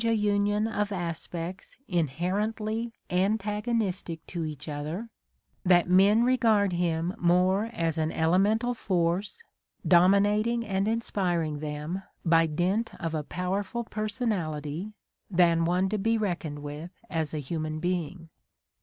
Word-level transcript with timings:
a 0.03 0.13
union 0.15 0.67
of 0.67 0.91
aspects 0.91 1.77
inherently 1.87 2.91
antagonistic 3.11 4.25
to 4.25 4.43
each 4.43 4.67
other, 4.67 5.11
that 5.63 5.87
men 5.87 6.23
regard 6.23 6.73
him 6.73 7.13
more 7.19 7.65
as 7.65 7.99
an 7.99 8.11
elemental 8.11 8.73
force, 8.73 9.43
dominating 9.87 10.65
and 10.65 10.87
inspiring 10.87 11.59
them 11.59 12.01
by 12.25 12.47
dint 12.47 12.95
of 12.99 13.13
a 13.13 13.21
powerful 13.21 13.83
personality, 13.83 14.91
than 15.29 15.65
one 15.65 15.87
to 15.87 15.99
be 15.99 16.17
reckoned 16.17 16.63
with 16.63 16.89
as 17.07 17.31
a 17.31 17.37
human 17.37 17.77
being. 17.79 18.29